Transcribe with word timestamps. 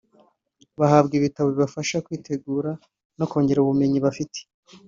bahabwa 0.79 1.13
ibitabo 1.19 1.47
bibafasha 1.53 2.03
kwitegura 2.05 2.71
no 3.19 3.25
kongera 3.31 3.59
ubumenyi 3.61 3.99
bafite 4.05 4.39